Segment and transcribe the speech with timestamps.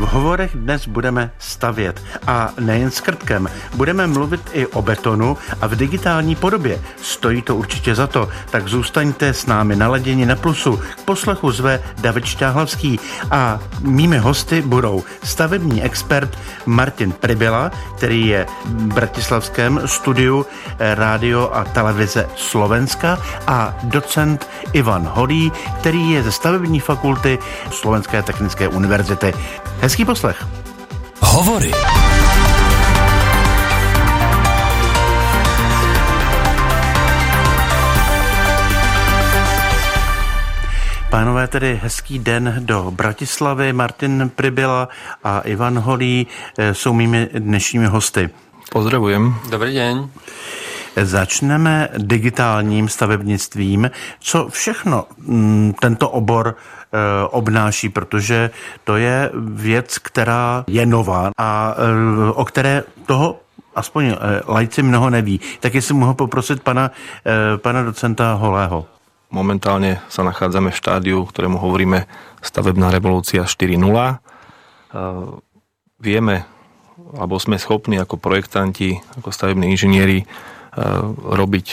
[0.00, 3.48] V hovorech dnes budeme stavět a nejen s krtkem.
[3.74, 6.80] Budeme mluvit i o betonu a v digitální podobě.
[7.02, 10.76] Stojí to určitě za to, tak zůstaňte s námi naladěni na plusu.
[10.76, 13.00] K poslechu zve David Šťáhlavský
[13.30, 20.46] a mými hosty budou stavební expert Martin Pribila, který je v Bratislavském studiu
[20.78, 27.38] rádio a televize Slovenska a docent Ivan Holý, který je ze stavební fakulty
[27.70, 29.34] Slovenské technické univerzity.
[29.80, 30.46] Hezký poslech.
[31.20, 31.72] Hovory.
[41.10, 43.72] Pánové, tedy hezký den do Bratislavy.
[43.72, 44.88] Martin Pribila
[45.24, 46.26] a Ivan Holý
[46.58, 48.30] eh, jsou mými dnešními hosty.
[48.72, 49.34] Pozdravujem.
[49.50, 50.10] Dobrý den.
[50.96, 53.90] Začneme digitálním stavebnictvím.
[54.20, 56.98] Co všechno mm, tento obor eh,
[57.30, 58.50] obnáší, protože
[58.84, 63.40] to je věc, která je nová a eh, o které toho
[63.74, 64.16] aspoň eh,
[64.46, 65.40] lajci mnoho neví.
[65.60, 66.90] Tak jestli mohu poprosit pana,
[67.62, 68.86] pana docenta Holého.
[69.30, 72.10] Momentálne sa nachádzame v štádiu, ktorému hovoríme
[72.42, 73.78] stavebná revolúcia 4.0.
[76.02, 76.36] Vieme,
[77.14, 80.26] alebo sme schopní ako projektanti, ako stavební inžinieri
[81.24, 81.66] robiť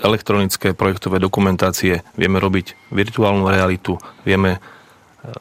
[0.00, 5.34] elektronické projektové dokumentácie, vieme robiť virtuálnu realitu, vieme eh,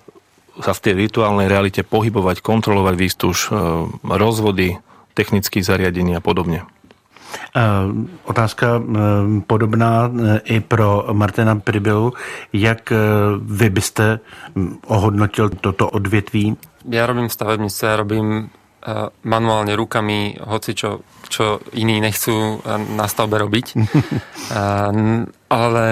[0.61, 3.55] sa v tej virtuálnej realite pohybovať, kontrolovať výstuž, eh,
[4.03, 4.77] rozvody,
[5.13, 6.65] technických zariadení a podobne.
[8.25, 8.81] Otázka
[9.49, 10.09] podobná
[10.45, 12.13] i pro Martina Pribilu.
[12.53, 12.93] Jak
[13.41, 14.19] vy byste
[14.53, 16.57] hm, ohodnotil toto odvětví?
[16.89, 18.49] Ja robím stavebnice, robím
[19.23, 23.67] manuálne rukami, hoci čo, čo iní nechcú na stavbe robiť.
[25.53, 25.87] Ale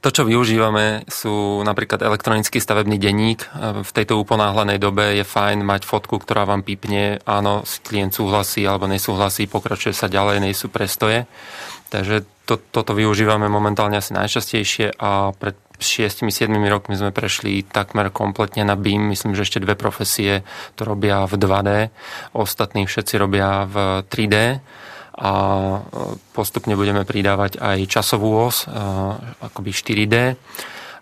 [0.00, 3.44] to, čo využívame, sú napríklad elektronický stavebný denník.
[3.84, 8.88] V tejto uponáhlenej dobe je fajn mať fotku, ktorá vám pípne, áno, klient súhlasí alebo
[8.88, 11.28] nesúhlasí, pokračuje sa ďalej, nejsú prestoje.
[11.92, 18.62] Takže to, toto využívame momentálne asi najčastejšie a pred 6-7 rokmi sme prešli takmer kompletne
[18.62, 19.10] na BIM.
[19.10, 20.46] Myslím, že ešte dve profesie
[20.78, 21.70] to robia v 2D,
[22.32, 24.62] ostatní všetci robia v 3D
[25.12, 25.80] a e,
[26.32, 28.72] postupne budeme pridávať aj časovú os, e,
[29.44, 30.16] akoby 4D,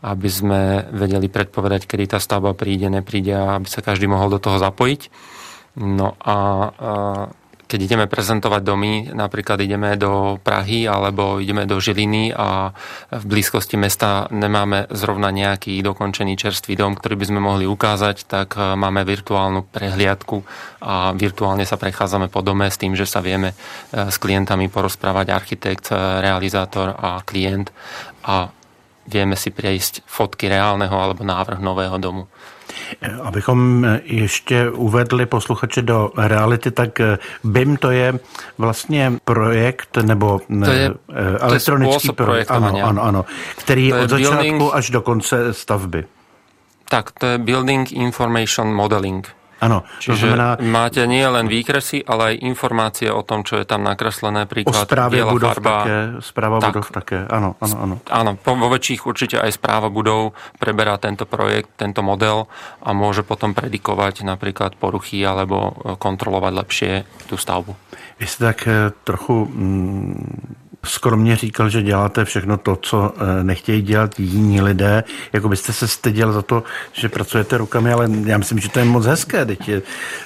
[0.01, 4.43] aby sme vedeli predpovedať, kedy tá stavba príde, nepríde a aby sa každý mohol do
[4.43, 5.01] toho zapojiť.
[5.79, 6.37] No a
[6.67, 6.69] e,
[7.71, 12.75] keď ideme prezentovať domy, napríklad ideme do Prahy alebo ideme do Žiliny a
[13.15, 18.59] v blízkosti mesta nemáme zrovna nejaký dokončený čerstvý dom, ktorý by sme mohli ukázať, tak
[18.59, 20.43] e, máme virtuálnu prehliadku
[20.83, 25.31] a virtuálne sa prechádzame po dome s tým, že sa vieme e, s klientami porozprávať
[25.31, 27.71] architekt, e, realizátor a klient
[28.27, 28.51] a
[29.07, 32.27] vieme si prejsť fotky reálneho alebo návrh nového domu.
[33.23, 37.01] Abychom ještě uvedli posluchače do reality, tak
[37.45, 38.19] BIM to je
[38.59, 40.95] vlastně projekt nebo to je,
[41.39, 42.51] elektronický to je projekt.
[42.51, 43.25] Ano, ano, ano,
[43.57, 46.05] který je od začátku building, až do konce stavby.
[46.89, 49.29] Tak, to je Building Information Modeling.
[49.61, 50.57] Áno, to znamená...
[50.65, 54.89] máte nie len výkresy, ale aj informácie o tom, čo je tam nakreslené, príklad o
[54.89, 55.77] správe biela budov farba.
[55.85, 56.69] Také, správa tak.
[56.73, 57.95] budov také, áno, áno, áno.
[58.09, 62.49] Áno, vo väčších určite aj správa budov preberá tento projekt, tento model
[62.81, 66.93] a môže potom predikovať napríklad poruchy alebo kontrolovať lepšie
[67.29, 67.77] tú stavbu.
[68.17, 73.83] Vy ste tak eh, trochu mm, skromně říkal, že děláte všechno to, co eh, nechtějí
[73.83, 75.05] dělat jiní lidé.
[75.33, 78.85] Jako byste se styděl za to, že pracujete rukami, ale já myslím, že to je
[78.85, 79.83] moc hezké, teď je,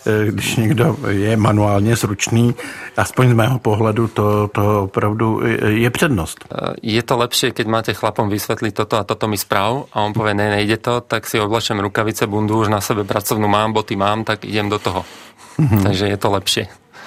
[0.07, 2.55] eh, když někdo je manuálně zručný,
[2.97, 6.45] aspoň z mého pohledu, to, to opravdu je přednost.
[6.45, 10.13] Eh, je to lepšie, keď máte chlapom vysvetliť toto a toto mi správ a on
[10.13, 13.97] povie, ne, nejde to, tak si oblečem rukavice, bundu, už na sebe pracovnú mám, boty
[13.97, 15.05] mám, tak idem do toho.
[15.59, 15.83] Mm-hmm.
[15.83, 16.65] Takže je to lepšie.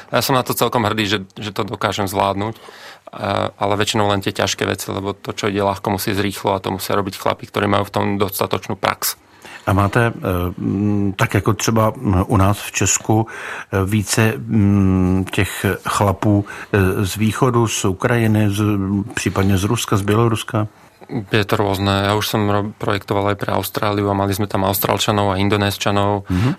[0.08, 2.56] Ja som na to celkom hrdý, že, že to dokážem zvládnuť
[3.58, 6.70] ale väčšinou len tie ťažké veci, lebo to, čo ide ľahko, musí zrýchlo a to
[6.70, 9.18] musia robiť chlapi, ktorí majú v tom dostatočnú prax.
[9.68, 10.12] A máte, eh,
[11.16, 11.94] tak jako třeba
[12.28, 14.34] u nás v Česku, eh, více
[15.32, 18.64] těch chlapů eh, z východu, z Ukrajiny, z,
[19.14, 20.68] případně z Ruska, z Běloruska?
[21.08, 22.12] Je to rôzne.
[22.12, 22.42] Ja už som
[22.76, 26.28] projektoval aj pre Austráliu a mali sme tam Austrálčanov a Indonésčanov.
[26.28, 26.54] Mm-hmm.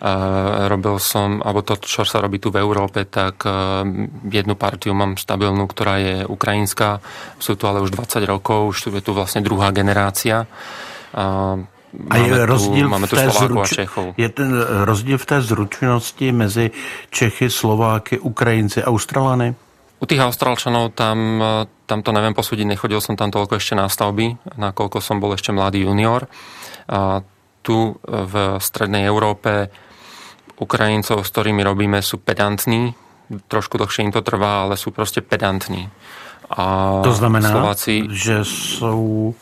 [0.72, 3.52] robil som, alebo to, čo sa robí tu v Európe, tak e,
[4.32, 7.04] jednu partiu mám stabilnú, ktorá je ukrajinská.
[7.36, 10.48] Sú tu ale už 20 rokov, už je tu vlastne druhá generácia.
[11.12, 11.68] Máme
[12.08, 13.68] a je rozdíl tu, máme v té zruč...
[14.16, 14.50] Je ten
[14.84, 16.70] rozdíl v té zručnosti mezi
[17.10, 19.67] Čechy, Slováky, Ukrajinci, Australany?
[19.98, 21.42] U tých Austrálčanov tam,
[21.90, 25.50] tam to neviem posúdiť, nechodil som tam toľko ešte na stavby, nakoľko som bol ešte
[25.50, 26.30] mladý junior.
[26.86, 27.26] A
[27.66, 29.68] tu v strednej Európe
[30.58, 32.94] Ukrajincov, s ktorými robíme, sú pedantní,
[33.50, 35.90] trošku dlhšie im to trvá, ale sú proste pedantní.
[36.48, 39.36] A to znamená, Slováci, že sú...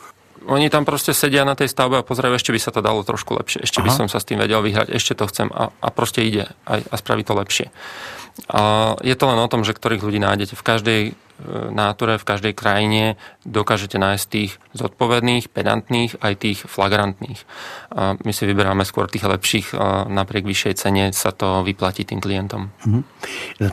[0.47, 3.35] Oni tam proste sedia na tej stavbe a pozerajú, ešte by sa to dalo trošku
[3.35, 3.85] lepšie, ešte Aha.
[3.85, 6.79] by som sa s tým vedel vyhrať, ešte to chcem a, a proste ide a,
[6.79, 7.67] a spraví to lepšie.
[8.47, 10.55] A je to len o tom, že ktorých ľudí nájdete.
[10.55, 11.01] V každej
[11.69, 17.39] náture v každej krajine dokážete nájsť tých zodpovedných, pedantných, aj tých flagrantných.
[17.93, 19.77] A my si vyberáme skôr tých lepších
[20.09, 22.69] napriek vyššej cene sa to vyplatí tým klientom.
[22.85, 23.03] Mm-hmm.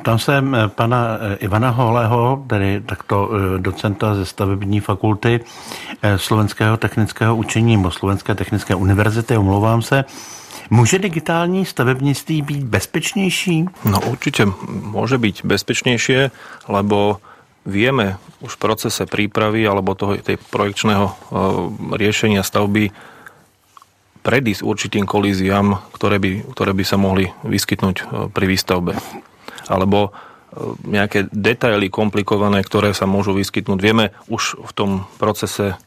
[0.03, 6.77] Tam se pana eh, Ivana Holého, tedy takto eh, docenta ze stavební fakulty eh, Slovenského
[6.77, 10.05] technického učení nebo Slovenské technické univerzity, omlouvám se,
[10.71, 13.69] Může digitální stavebnictví být bezpečnější?
[13.85, 16.33] No určite môže byť bezpečnejšie,
[16.73, 17.21] lebo
[17.65, 21.15] vieme už v procese prípravy alebo toho, tej projekčného e,
[21.97, 22.93] riešenia stavby
[24.25, 28.93] predísť určitým kolíziám, ktoré by, ktoré by sa mohli vyskytnúť e, pri výstavbe.
[29.67, 30.11] Alebo e,
[30.85, 33.81] nejaké detaily komplikované, ktoré sa môžu vyskytnúť.
[33.81, 35.81] Vieme už v tom procese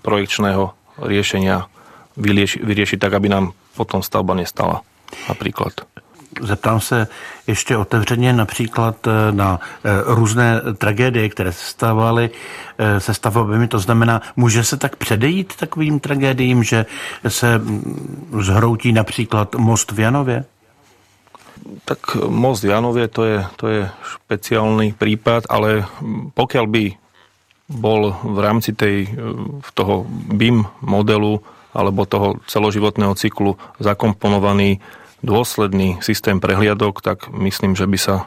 [0.00, 1.68] projekčného riešenia
[2.16, 3.44] vyriešiť, tak, aby nám
[3.76, 4.80] potom stavba nestala.
[5.28, 5.84] Napríklad.
[6.40, 7.08] Zeptám se
[7.46, 12.30] ještě otevřeně například eh, na eh, různé tragédie, které se stávaly
[12.78, 13.68] eh, se stavbami.
[13.68, 16.86] To znamená, může se tak předejít takovým tragédiím, že
[17.28, 20.44] se mm, zhroutí například most v Janově?
[21.84, 25.84] Tak most v Janově to je, to je špeciálny prípad, ale
[26.34, 26.84] pokiaľ by
[27.70, 29.06] bol v rámci tej,
[29.74, 31.38] toho BIM modelu
[31.74, 34.82] alebo toho celoživotného cyklu zakomponovaný
[35.22, 38.26] dôsledný systém prehliadok, tak myslím, že by sa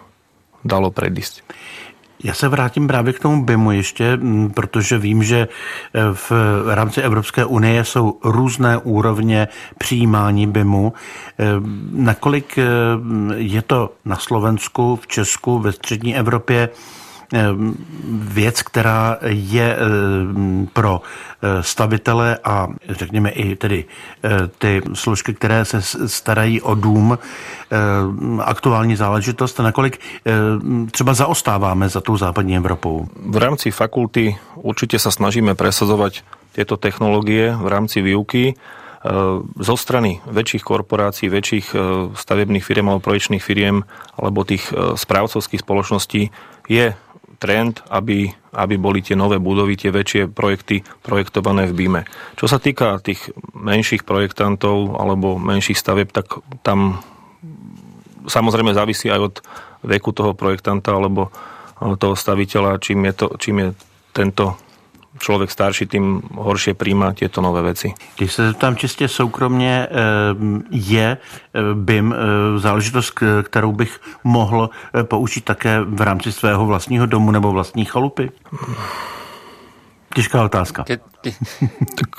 [0.64, 1.44] dalo predísť.
[2.24, 4.20] Já se vrátím právě k tomu BIMu ještě,
[4.54, 5.48] protože vím, že e,
[6.14, 6.32] v
[6.68, 9.48] rámci Evropské unie jsou různé úrovně
[9.78, 10.94] přijímání BIMu.
[10.94, 11.46] E,
[11.92, 12.64] nakolik e,
[13.36, 16.70] je to na Slovensku, v Česku, ve střední Evropě
[18.14, 23.86] věc, která je ehm, pro eh, stavitele a řekněme i tedy
[24.24, 30.00] eh, ty složky, které se starají o dům, ehm, aktuální záležitost, nakolik
[30.92, 33.08] třeba zaostáváme za tou západní Evropou?
[33.30, 38.54] V rámci fakulty určite sa snažíme presazovať tieto technológie v rámci výuky
[39.60, 41.76] zo strany väčších korporácií, väčších
[42.16, 43.84] stavebných firiem alebo projekčných firiem
[44.16, 46.32] alebo tých správcovských spoločností
[46.72, 46.96] je
[47.44, 52.02] trend, aby, aby boli tie nové budovy, tie väčšie projekty projektované v BIME.
[52.40, 57.04] Čo sa týka tých menších projektantov alebo menších stavieb, tak tam
[58.24, 59.36] samozrejme závisí aj od
[59.84, 61.28] veku toho projektanta alebo
[62.00, 63.70] toho staviteľa, čím je, to, čím je
[64.16, 64.56] tento
[65.20, 67.94] člověk starší, tím horšie príjma tieto nové veci.
[68.18, 69.96] Když se tam čistě soukromně, eh,
[70.72, 72.18] je eh, BIM eh,
[72.60, 73.14] záležitost,
[73.44, 74.70] kterou bych mohl
[75.04, 78.32] použít také v rámci svého vlastního domu nebo vlastní chalupy?
[80.16, 80.86] Těžká otázka.
[81.96, 82.10] tak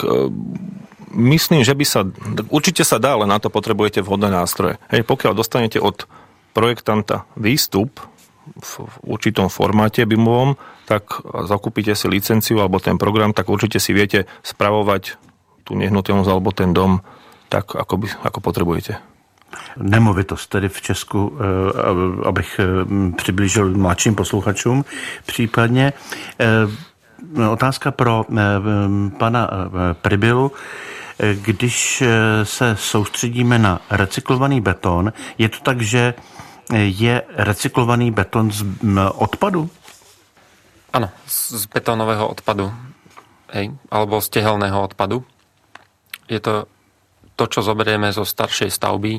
[1.14, 2.02] myslím, že by sa,
[2.50, 4.82] určite sa dá, ale na to potrebujete vhodné nástroje.
[4.90, 6.10] Hej, pokiaľ dostanete od
[6.54, 8.02] projektanta výstup,
[8.60, 8.72] v
[9.04, 15.16] určitom formáte BIMovom, tak zakúpite si licenciu alebo ten program, tak určite si viete spravovať
[15.64, 17.00] tú nehnuteľnosť alebo ten dom
[17.48, 19.00] tak, ako, by, ako potrebujete.
[19.76, 22.66] Nemovitost tedy v Česku, eh, abych eh,
[23.16, 24.84] přiblížil mladším posluchačům
[25.26, 25.92] případně.
[26.40, 28.24] Eh, otázka pro
[29.18, 29.50] pana
[30.02, 30.52] Pribilu.
[31.34, 32.02] Když
[32.42, 36.14] se soustředíme na recyklovaný beton, je to tak, že
[36.72, 38.64] je recyklovaný beton z
[39.18, 39.68] odpadu?
[40.94, 42.70] Áno, z betónového odpadu.
[43.50, 45.26] Hej, alebo z tehelného odpadu.
[46.30, 46.70] Je to
[47.34, 49.18] to, čo zoberieme zo staršej stavby.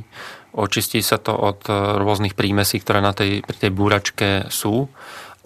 [0.56, 4.88] Očistí sa to od e, rôznych prímesí, ktoré na tej, pri tej búračke sú.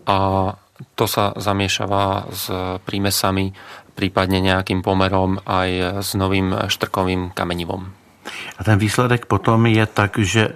[0.06, 0.54] A
[0.94, 2.46] to sa zamiešava s
[2.86, 3.52] prímesami,
[3.98, 7.99] prípadne nejakým pomerom aj s novým štrkovým kamenivom.
[8.58, 10.54] A ten výsledek potom je tak, že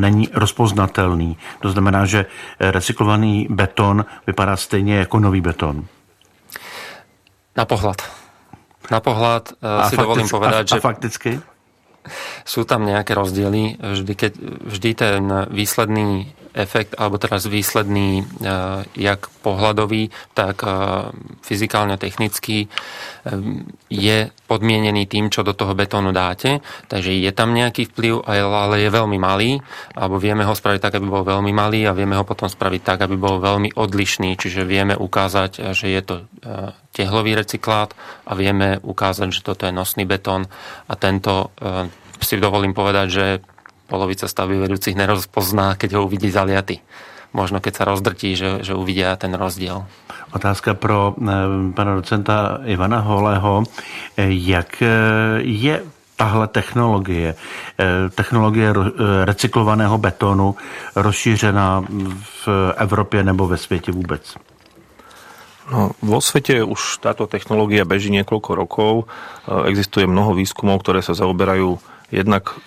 [0.00, 1.36] není rozpoznatelný.
[1.60, 2.26] To znamená, že
[2.60, 5.84] recyklovaný beton vypadá stejně jako nový beton.
[7.56, 7.98] Na pohľad.
[8.90, 10.78] Na pohľad eh, a si fakticky, dovolím povedať, a, že...
[10.78, 11.30] A fakticky?
[12.48, 13.76] Sú tam nejaké rozdiely.
[13.76, 14.32] Vždy, keď,
[14.72, 20.70] vždy ten výsledný efekt, alebo teraz výsledný eh, jak pohľadový, tak eh,
[21.46, 22.70] fyzikálne technický eh,
[23.90, 26.58] je podmienený tým, čo do toho betónu dáte.
[26.90, 29.62] Takže je tam nejaký vplyv, ale je veľmi malý,
[29.94, 32.98] alebo vieme ho spraviť tak, aby bol veľmi malý a vieme ho potom spraviť tak,
[33.06, 34.34] aby bol veľmi odlišný.
[34.34, 36.14] Čiže vieme ukázať, že je to
[36.90, 37.94] tehlový recyklát
[38.26, 40.50] a vieme ukázať, že toto je nosný betón
[40.90, 41.54] a tento
[42.20, 43.26] si dovolím povedať, že
[43.90, 46.78] polovica stavby vedúcich nerozpozná, keď ho uvidí zaliaty.
[47.34, 49.86] Možno keď sa rozdrtí, že, že uvidia ten rozdiel.
[50.30, 51.14] Otázka pro
[51.74, 53.66] pana docenta Ivana Holého.
[54.30, 54.82] Jak
[55.42, 55.82] je
[56.16, 57.34] tahle technologie,
[58.14, 58.74] technologie
[59.24, 60.54] recyklovaného betonu
[60.94, 61.84] rozšířená
[62.22, 64.34] v Evropě nebo ve světě vůbec?
[65.70, 68.92] No, vo svete už táto technológia beží niekoľko rokov.
[68.98, 71.78] E, existuje mnoho výskumov, ktoré sa zaoberajú
[72.10, 72.58] jednak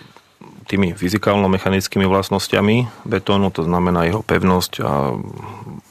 [0.64, 5.16] tými fyzikálno-mechanickými vlastnosťami betónu, to znamená jeho pevnosť a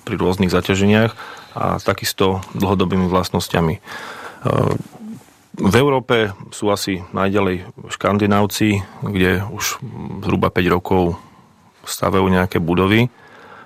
[0.04, 1.12] pri rôznych zaťaženiach
[1.54, 3.74] a takisto dlhodobými vlastnosťami.
[3.78, 3.82] E,
[5.54, 9.80] v Európe sú asi najďalej škandinávci, kde už
[10.26, 11.22] zhruba 5 rokov
[11.86, 13.14] stavajú nejaké budovy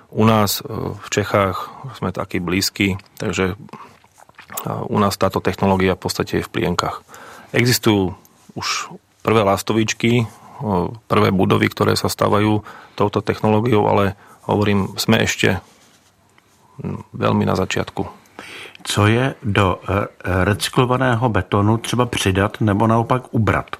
[0.08, 0.62] u nás e,
[0.96, 1.68] v Čechách
[2.00, 3.56] sme takí blízki, takže e,
[4.68, 7.04] u nás táto technológia v podstate je v plienkach.
[7.52, 8.16] Existujú
[8.56, 10.24] už prvé lastovičky,
[11.06, 12.62] prvé budovy, ktoré sa stávajú
[12.98, 14.18] touto technológiou, ale
[14.50, 15.62] hovorím, sme ešte
[17.14, 18.02] veľmi na začiatku.
[18.82, 19.82] Co je do
[20.22, 23.76] recyklovaného betonu třeba přidat nebo naopak ubrat?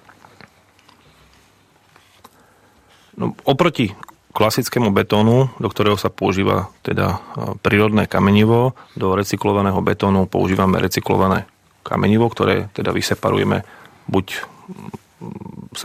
[3.16, 3.94] No, oproti
[4.30, 7.18] klasickému betónu, do ktorého sa používa teda
[7.66, 11.42] prírodné kamenivo, do recyklovaného betónu používame recyklované
[11.82, 13.66] kamenivo, ktoré teda vyseparujeme
[14.06, 15.07] buď z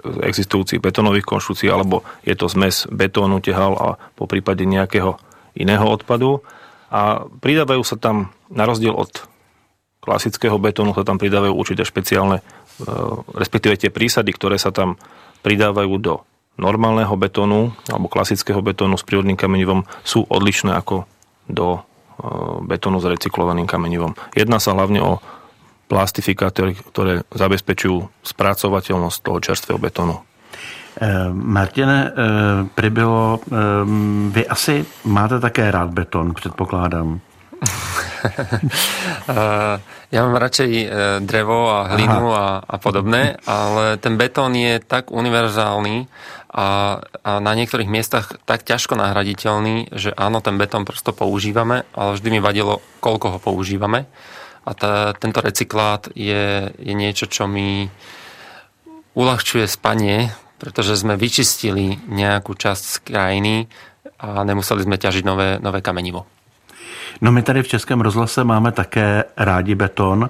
[0.01, 5.19] existujúcich betónových konštrukcií, alebo je to zmes betónu, tehal a po prípade nejakého
[5.53, 6.41] iného odpadu.
[6.93, 9.09] A pridávajú sa tam, na rozdiel od
[10.01, 12.45] klasického betónu, sa tam pridávajú určité špeciálne,
[13.33, 14.97] respektíve tie prísady, ktoré sa tam
[15.41, 16.13] pridávajú do
[16.57, 21.09] normálneho betónu alebo klasického betónu s prírodným kamenivom sú odlišné ako
[21.50, 21.81] do e,
[22.69, 24.13] betónu s recyklovaným kamenivom.
[24.38, 25.12] Jedná sa hlavne o
[25.93, 30.17] plastifikátory, ktoré zabezpečujú spracovateľnosť toho čerstvého betónu.
[30.17, 30.21] E,
[31.29, 32.09] Martine, e,
[32.73, 33.38] pribylo,
[34.33, 37.21] vy asi máte také rád beton, předpokládám.
[40.13, 40.71] ja mám radšej
[41.23, 46.12] drevo a hlinu a, a podobné, ale ten betón je tak univerzálny
[46.53, 52.13] a, a na niektorých miestach tak ťažko nahraditeľný, že áno, ten betón prosto používame, ale
[52.13, 54.05] vždy mi vadilo, koľko ho používame.
[54.63, 57.91] A tá, tento recyklát je, je niečo, čo mi
[59.13, 63.55] uľahčuje spanie, pretože sme vyčistili nejakú časť z krajiny
[64.24, 66.24] a nemuseli sme ťažiť nové, nové kamenivo.
[67.22, 70.29] No my tady v Českém rozhlase máme také rádi beton,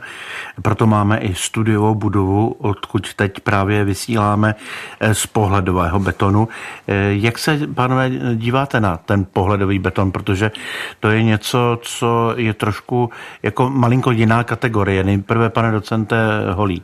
[0.61, 4.55] proto máme i studiovou budovu, odkud teď právě vysíláme
[4.99, 6.47] eh, z pohledového betonu.
[6.87, 10.51] Eh, jak se, pánové, díváte na ten pohledový beton, protože
[10.99, 13.09] to je něco, co je trošku
[13.43, 15.03] jako malinko jiná kategorie.
[15.03, 16.15] Nejprve, pane docente
[16.53, 16.83] Holí.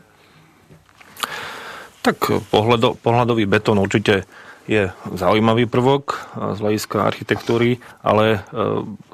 [2.01, 4.23] Tak pohľado, pohľadový betón určite
[4.69, 8.39] je zaujímavý prvok z hľadiska architektúry, ale e,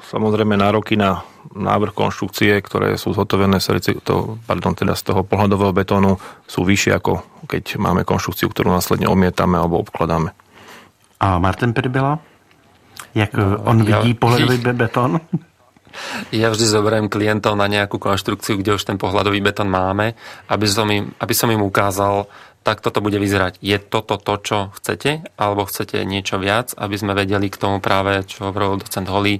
[0.04, 1.24] samozrejme nároky na
[1.56, 3.56] návrh konštrukcie, ktoré sú zhotovené
[4.04, 9.08] to, pardon, teda z toho pohľadového betónu sú vyššie ako keď máme konštrukciu, ktorú následne
[9.08, 10.36] omietame alebo obkladáme.
[11.22, 12.20] A Martin Pribila?
[13.16, 15.16] Jak no, on ja, vidí pohľadový betón?
[16.28, 20.12] Ja vždy zoberiem klientov na nejakú konštrukciu, kde už ten pohľadový betón máme,
[20.44, 22.28] aby som im, aby som im ukázal,
[22.66, 23.62] tak toto bude vyzerať.
[23.62, 28.26] Je toto to, čo chcete, alebo chcete niečo viac, aby sme vedeli k tomu práve,
[28.26, 29.38] čo hovoril docent Holý,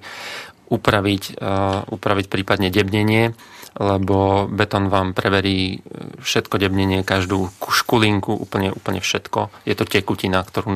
[0.70, 3.34] upraviť, uh, upraviť prípadne debnenie,
[3.76, 5.82] lebo betón vám preverí
[6.22, 9.66] všetko debnenie, každú škulinku, úplne, úplne všetko.
[9.66, 10.70] Je to tekutina, ktorú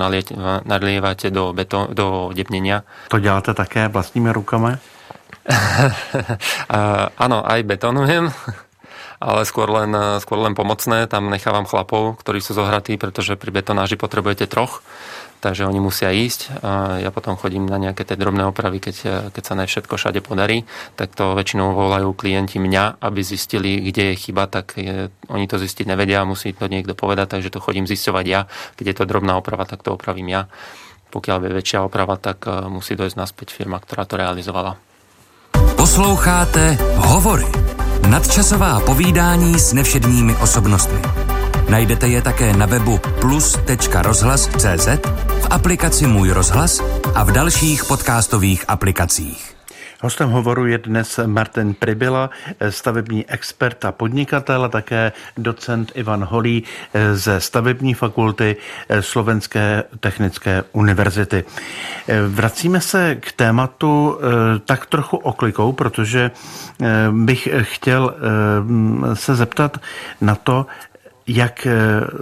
[0.66, 2.83] nalievate do, betón, do debnenia.
[3.14, 4.75] To děláte také vlastními rukami?
[7.25, 8.28] Áno, aj betonujem
[9.21, 9.93] ale skôr len,
[10.25, 11.05] skôr len pomocné.
[11.05, 14.81] Tam nechávam chlapov, ktorí sú zohratí, pretože pri betonáži potrebujete troch,
[15.45, 16.65] takže oni musia ísť.
[16.65, 20.25] A ja potom chodím na nejaké tie drobné opravy, keď, keď sa ne všetko všade
[20.25, 20.65] podarí,
[20.97, 25.61] tak to väčšinou volajú klienti mňa, aby zistili, kde je chyba, tak je, oni to
[25.61, 28.49] zistiť nevedia, musí to niekto povedať, takže to chodím zisťovať ja.
[28.81, 30.43] Keď je to drobná oprava, tak to opravím ja.
[31.12, 34.79] Pokiaľ je väčšia oprava, tak e, musí dojsť naspäť firma, ktorá to realizovala.
[35.75, 36.79] Posloucháte
[37.11, 37.79] Hovory
[38.11, 40.99] Nadčasová povídání s nevšedními osobnostmi.
[41.69, 44.88] Najdete je také na webu plus.rozhlas.cz,
[45.40, 46.81] v aplikaci Můj rozhlas
[47.14, 49.60] a v dalších podcastových aplikacích.
[50.02, 52.30] Hostem hovoru je dnes Martin Pribila,
[52.71, 56.64] stavební expert a podnikatel, a také docent Ivan Holý
[57.12, 58.57] ze stavební fakulty
[59.00, 61.45] Slovenské technické univerzity.
[62.28, 69.80] Vracíme se k tématu eh, tak trochu oklikou, protože eh, bych chtěl eh, se zeptat
[70.21, 70.66] na to,
[71.30, 71.66] jak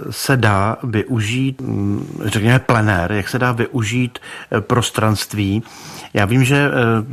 [0.09, 4.19] se dá využít, mm, řekněme, plenér, jak se dá využít
[4.59, 5.63] prostranství.
[6.13, 6.71] Já vím, že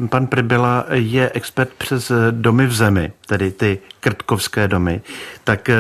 [0.09, 5.01] pan Pribyla je expert přes domy v zemi, tedy ty krtkovské domy.
[5.45, 5.71] Tak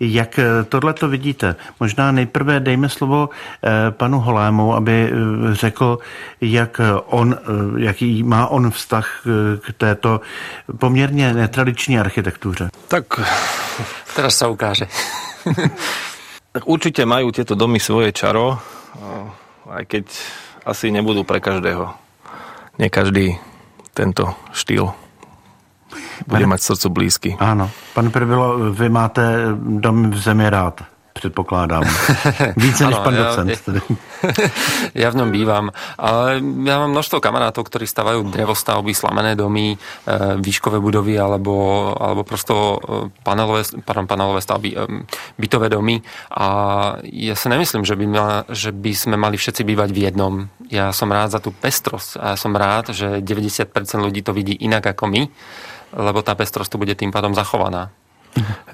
[0.00, 1.56] jak tohle to vidíte?
[1.80, 3.28] Možná nejprve dejme slovo
[3.90, 5.12] panu Holému, aby
[5.52, 5.98] řekl,
[6.40, 7.36] jak on,
[7.76, 9.20] jaký má on vztah
[9.60, 10.20] k této
[10.78, 12.70] poměrně netradiční architektuře.
[12.88, 13.04] Tak
[14.16, 14.86] teraz sa ukáže.
[16.54, 18.60] tak určite majú tieto domy svoje čaro,
[19.66, 20.04] aj keď
[20.68, 21.90] asi nebudú pre každého.
[22.80, 23.36] Nie každý
[23.92, 24.92] tento štýl
[26.24, 27.30] bude mať srdcu blízky.
[27.36, 27.68] Áno.
[27.92, 31.82] Pane Prbilo, vy máte dom v zemi rád předpokládám.
[32.56, 33.48] Více než pan docent.
[33.48, 33.80] Ja,
[35.06, 35.70] ja v ňom bývam.
[35.98, 39.76] Ale ja mám množstvo kamarátov, ktorí stavajú drevostavby, slamené domy, e,
[40.38, 41.54] výškové budovy alebo,
[41.94, 42.76] alebo prosto e,
[43.22, 44.76] panelové, pardon, panelové stavby, e,
[45.38, 46.00] bytové domy.
[46.32, 46.46] A
[47.02, 50.34] ja si nemyslím, že by, ma, že by sme mali všetci bývať v jednom.
[50.72, 53.68] Ja som rád za tú pestrosť a ja som rád, že 90%
[54.00, 55.22] ľudí to vidí inak ako my,
[55.92, 57.92] lebo tá pestrosť tu bude tým pádom zachovaná.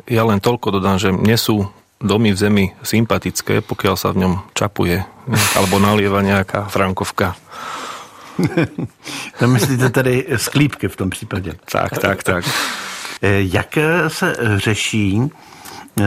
[0.06, 1.66] Ja len toľko dodám, že nie sú
[2.00, 5.02] domy v zemi sympatické, pokiaľ sa v ňom čapuje
[5.58, 7.34] alebo nalieva nejaká frankovka.
[9.38, 11.54] to myslíte tedy sklípky v tom případě?
[11.72, 12.44] Tak, tak, tak.
[13.22, 13.78] Eh, jak
[14.08, 15.22] se řeší
[16.00, 16.04] eh,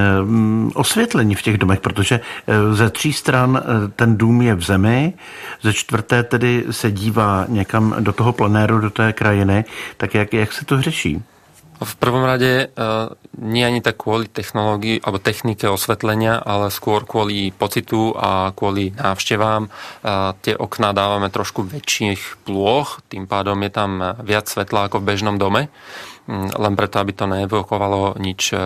[0.73, 3.63] osvětlení v těch domech, protože eh, ze tří stran
[3.95, 5.13] ten dům je v zemi,
[5.61, 9.65] ze čtvrté tedy se dívá někam do toho planéru, do té krajiny,
[9.97, 11.23] tak jak, jak se to řeší?
[11.81, 12.85] V prvom rade e,
[13.41, 19.65] nie ani tak kvôli technológii alebo technike osvetlenia, ale skôr kvôli pocitu a kvôli návštevám.
[19.65, 19.69] E,
[20.45, 25.41] tie okná dávame trošku väčších plôch, tým pádom je tam viac svetla ako v bežnom
[25.41, 25.73] dome
[26.29, 28.61] mm, len preto, aby to neevokovalo nič, e,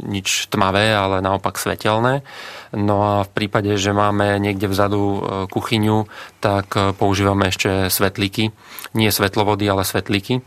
[0.00, 2.24] nič tmavé, ale naopak svetelné.
[2.72, 5.20] No a v prípade, že máme niekde vzadu
[5.52, 6.08] kuchyňu,
[6.40, 8.48] tak používame ešte svetlíky.
[8.96, 10.40] Nie svetlovody, ale svetlíky.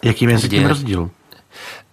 [0.00, 1.10] Jaký je tím rozdíl?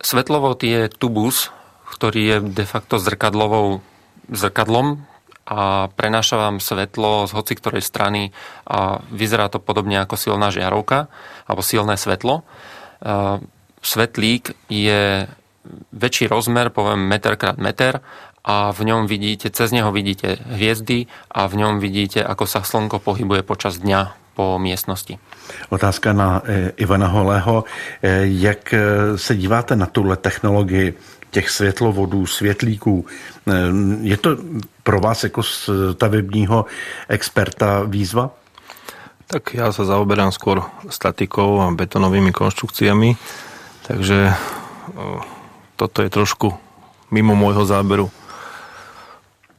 [0.02, 1.50] Svetlovod je tubus,
[1.86, 3.82] ktorý je de facto zrkadlovou
[4.30, 5.06] zrkadlom
[5.46, 8.34] a prenáša vám svetlo z hoci ktorej strany
[8.66, 11.06] a vyzerá to podobne ako silná žiarovka
[11.46, 12.42] alebo silné svetlo.
[13.86, 15.30] Svetlík je
[15.94, 18.02] väčší rozmer, poviem meter krát meter
[18.42, 22.98] a v ňom vidíte, cez neho vidíte hviezdy a v ňom vidíte, ako sa slnko
[23.02, 25.22] pohybuje počas dňa po miestnosti.
[25.70, 27.64] Otázka na eh, Ivana Holého.
[28.02, 28.82] Eh, jak eh,
[29.18, 30.94] se díváte na tuhle technologii
[31.32, 33.06] těch světlovodů, světlíků?
[34.02, 34.38] Je to
[34.84, 36.66] pro vás jako stavebního
[37.10, 38.32] experta výzva?
[39.26, 43.18] Tak ja sa zaoberám skôr statikou a betonovými konštrukciami,
[43.90, 44.38] takže
[45.74, 46.54] toto je trošku
[47.10, 48.14] mimo môjho záberu.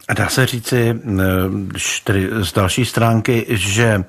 [0.09, 0.95] A dá se říci
[2.05, 4.05] tedy z další stránky, že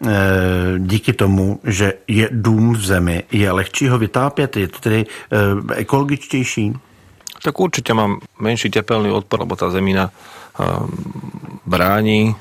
[0.00, 5.04] Eh, díky tomu, že je dům v zemi, je lehčí ho vytápět, je to tedy
[5.04, 6.72] eh, ekologičtější?
[7.42, 10.64] Tak určite mám menší tepelný odpor, lebo tá zemina eh,
[11.68, 12.32] bráni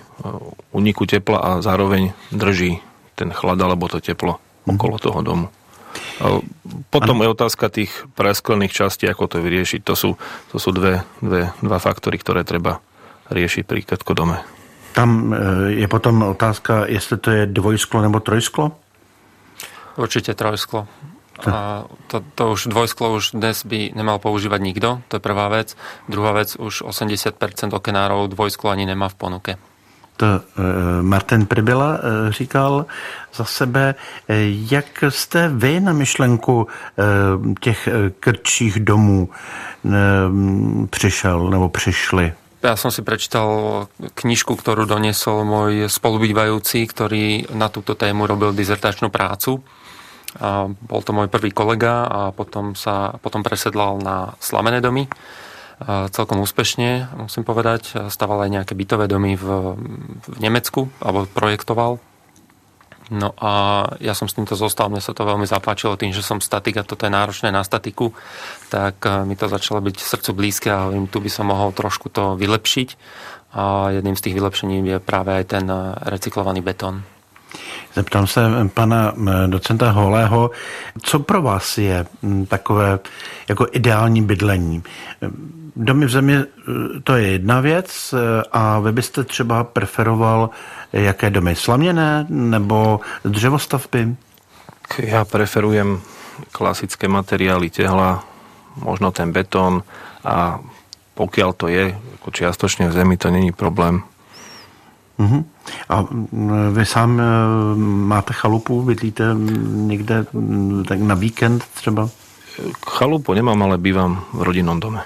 [0.71, 2.79] uniku tepla a zároveň drží
[3.15, 4.75] ten chlad alebo to teplo mhm.
[4.75, 5.47] okolo toho domu.
[6.91, 7.23] Potom ano.
[7.23, 9.83] je otázka tých presklených častí, ako to vyriešiť.
[9.83, 10.09] To sú,
[10.51, 12.79] to sú dve, dve, dva faktory, ktoré treba
[13.29, 14.41] riešiť pri dome.
[14.93, 15.37] Tam eh,
[15.79, 18.71] je potom otázka, jestli to je dvojsklo nebo trojsklo?
[19.97, 20.87] Určite trojsklo.
[21.47, 25.71] A to, to už dvojsklo už dnes by nemal používať nikto, to je prvá vec.
[26.11, 27.31] Druhá vec, už 80%
[27.71, 29.51] okenárov dvojsklo ani nemá v ponuke.
[30.19, 30.41] To eh,
[31.01, 32.85] Martin Pribyla eh, říkal
[33.33, 33.95] za sebe.
[34.67, 36.67] Jak jste vy na myšlenku
[37.59, 37.89] těch
[38.19, 39.29] krčích domů
[40.89, 42.33] přišel nebo přišli?
[42.59, 43.87] Ja som si prečítal
[44.19, 49.63] knižku, ktorú doniesol môj spolubývajúci, ktorý na túto tému robil dizertačnú prácu.
[50.43, 55.07] A bol to môj prvý kolega a potom sa potom presedlal na slamené domy.
[55.79, 58.11] A celkom úspešne, musím povedať.
[58.11, 59.79] Staval aj nejaké bytové domy v,
[60.27, 62.03] v Nemecku, alebo projektoval.
[63.09, 66.37] No a ja som s týmto zostal, mne sa to veľmi zapáčilo tým, že som
[66.37, 68.13] statik a toto je náročné na statiku,
[68.69, 72.13] tak eh, mi to začalo byť srdcu blízke a hovorím, tu by som mohol trošku
[72.13, 72.89] to vylepšiť
[73.49, 77.01] a jedným z tých vylepšení je práve aj ten eh, recyklovaný betón.
[77.99, 78.41] Zeptám se
[78.73, 80.51] pana eh, docenta Holého,
[81.03, 82.99] co pro vás je hm, takové
[83.49, 84.83] jako ideální bydlení?
[85.75, 86.35] Domy v zemi
[87.03, 88.15] to je jedna věc
[88.51, 90.49] a vy byste třeba preferoval
[90.93, 91.55] jaké domy?
[91.55, 94.15] Slaměné nebo dřevostavby?
[94.97, 96.01] Ja preferujem
[96.51, 98.25] klasické materiály, tehla,
[98.79, 99.83] možno ten betón
[100.23, 100.57] a
[101.13, 104.01] pokiaľ to je ako čiastočne v zemi, to není problém.
[105.19, 105.43] Uh-huh.
[105.89, 106.05] A
[106.71, 107.21] vy sám
[107.85, 109.23] máte chalupu, bydlíte
[109.63, 110.25] někde
[110.87, 112.09] tak na víkend třeba?
[112.87, 115.01] Chalupu nemám, ale bývam v rodinnom dome.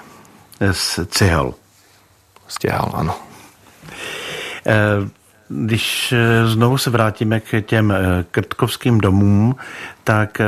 [0.72, 1.54] Z cihel?
[2.48, 3.14] Z těhal, ano.
[5.48, 6.14] Když
[6.46, 7.94] znovu se vrátíme k těm
[8.30, 9.56] krtkovským domům,
[10.04, 10.40] tak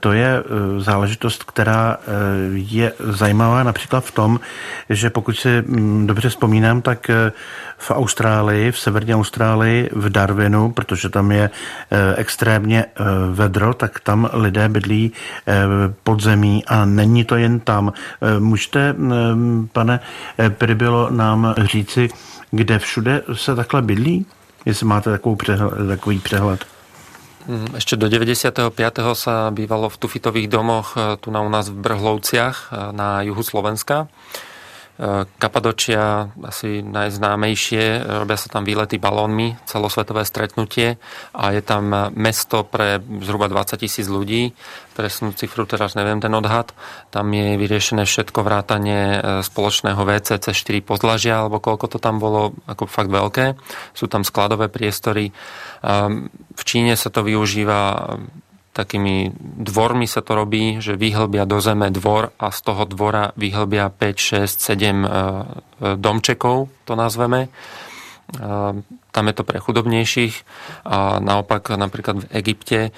[0.00, 2.06] to je eh, záležitost, která eh,
[2.52, 4.40] je zajímavá například v tom,
[4.90, 7.10] že pokud si mm, dobře vzpomínám, tak
[7.78, 11.50] v Austrálii, v severní Austrálii, v Darwinu, protože tam je
[12.16, 12.84] extrémně
[13.32, 15.12] vedro, tak tam lidé bydlí
[16.02, 17.92] pod zemí a není to jen tam.
[18.38, 18.94] Můžete,
[19.72, 20.00] pane
[20.48, 22.08] Pribilo, nám říci,
[22.50, 24.26] kde všude se takhle bydlí?
[24.64, 25.88] Jestli máte takový přehled.
[25.88, 26.79] Takový přehled.
[27.48, 28.72] Mm, ešte do 95.
[29.16, 33.40] sa bývalo v tufitových domoch e, tu na u nás v Brhlovciach e, na juhu
[33.40, 34.12] Slovenska.
[35.00, 41.00] E, Kapadočia asi najznámejšie, robia sa tam výlety balónmi, celosvetové stretnutie
[41.32, 44.52] a je tam mesto pre zhruba 20 tisíc ľudí.
[44.92, 46.76] Presnú cifru teraz neviem ten odhad.
[47.08, 52.84] Tam je vyriešené všetko vrátanie spoločného VCC 4 podlažia, alebo koľko to tam bolo, ako
[52.84, 53.56] fakt veľké.
[53.96, 55.32] Sú tam skladové priestory
[55.80, 58.12] Ehm, v Číne sa to využíva
[58.72, 59.34] takými
[59.66, 64.46] dvormi sa to robí, že vyhlbia do zeme dvor a z toho dvora vyhlbia 5,
[64.46, 67.50] 6, 7 domčekov, to nazveme.
[68.38, 70.46] Ehm, tam je to pre chudobnejších
[70.86, 72.90] a naopak napríklad v Egypte e,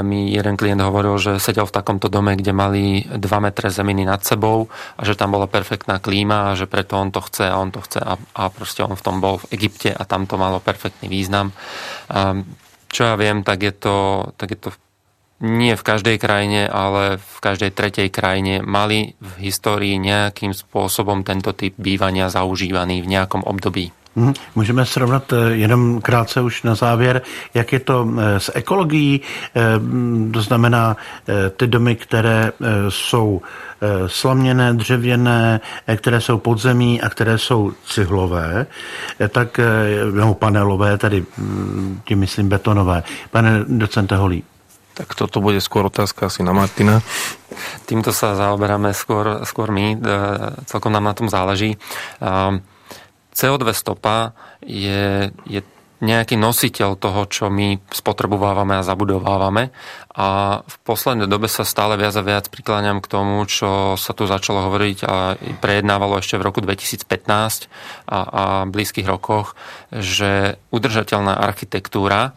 [0.00, 4.24] mi jeden klient hovoril, že sedel v takomto dome, kde mali 2 metre zeminy nad
[4.24, 7.68] sebou a že tam bola perfektná klíma a že preto on to chce a on
[7.68, 10.56] to chce a, a proste on v tom bol v Egypte a tam to malo
[10.56, 11.52] perfektný význam.
[12.08, 12.40] A
[12.88, 13.96] čo ja viem, tak je to,
[14.40, 14.70] tak je to
[15.38, 21.54] nie v každej krajine, ale v každej tretej krajine mali v histórii nejakým spôsobom tento
[21.54, 23.94] typ bývania zaužívaný v nejakom období.
[24.18, 24.32] Mhm.
[24.54, 27.22] Můžeme srovnat eh, jenom krátce už na závěr,
[27.54, 29.20] jak je to eh, s ekologií,
[29.54, 29.60] eh,
[30.32, 30.96] to znamená
[31.56, 32.52] ty domy, které
[32.88, 33.42] jsou
[34.06, 35.60] slaměné, dřevěné,
[35.96, 38.66] které jsou podzemí a které jsou cihlové,
[39.28, 39.60] tak,
[40.12, 43.02] nebo panelové, tady hm, tím myslím betonové.
[43.30, 44.44] Pane docente Holí.
[44.98, 46.98] Tak toto bude skôr otázka asi na Martina.
[47.86, 49.94] Týmto sa zaoberáme skôr, skôr my,
[50.66, 51.78] celkom nám na tom záleží.
[53.30, 54.34] CO2 stopa
[54.66, 55.62] je, je
[55.98, 59.74] nejaký nositeľ toho, čo my spotrebovávame a zabudovávame.
[60.14, 64.26] A v poslednej dobe sa stále viac a viac prikláňam k tomu, čo sa tu
[64.26, 67.06] začalo hovoriť a prejednávalo ešte v roku 2015
[68.06, 69.58] a, a blízkych rokoch,
[69.90, 72.34] že udržateľná architektúra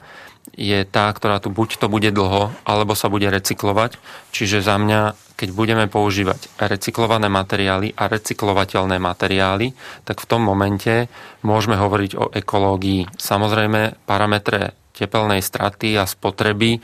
[0.51, 3.95] je tá, ktorá tu buď to bude dlho, alebo sa bude recyklovať.
[4.35, 9.73] Čiže za mňa, keď budeme používať recyklované materiály a recyklovateľné materiály,
[10.03, 11.07] tak v tom momente
[11.41, 13.07] môžeme hovoriť o ekológii.
[13.15, 16.77] Samozrejme, parametre tepelnej straty a spotreby.
[16.77, 16.79] E,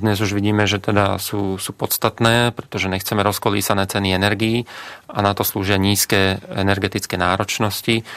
[0.00, 4.64] dnes už vidíme, že teda sú, sú podstatné, pretože nechceme rozkolísané ceny energií
[5.12, 8.08] a na to slúžia nízke energetické náročnosti.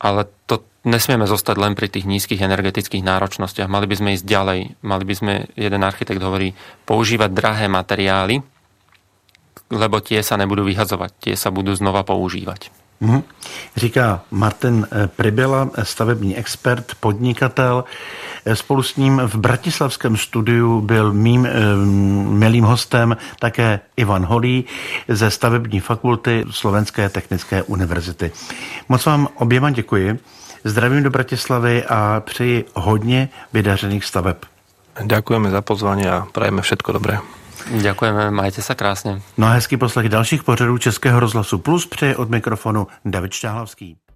[0.00, 3.66] Ale to nesmieme zostať len pri tých nízkych energetických náročnostiach.
[3.66, 4.60] Mali by sme ísť ďalej.
[4.86, 6.54] Mali by sme, jeden architekt hovorí,
[6.86, 8.40] používať drahé materiály,
[9.74, 12.70] lebo tie sa nebudú vyhazovať, tie sa budú znova používať.
[12.96, 13.22] Mm-hmm.
[13.76, 17.84] Říká Martin eh, Pribela, stavební expert, podnikatel.
[18.44, 21.48] Eh, spolu s ním v bratislavském studiu byl mým
[22.40, 24.64] milým hostem také Ivan Holý
[25.08, 28.32] ze stavební fakulty Slovenské technické univerzity.
[28.88, 30.18] Moc vám oběma děkuji.
[30.66, 34.36] Zdravím do Bratislavy a přeji hodně vydařených staveb.
[35.04, 37.18] Ďakujeme za pozvání a prajeme všetko dobré.
[37.66, 39.22] Ďakujeme, majte sa krásne.
[39.38, 43.96] No a hezký poslech dalších pořadů Českého rozhlasu Plus přeje od mikrofonu David Štáhlavský.